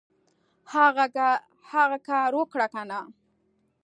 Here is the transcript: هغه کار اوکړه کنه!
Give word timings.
هغه 1.73 1.97
کار 2.07 2.31
اوکړه 2.37 2.67
کنه! 2.73 2.99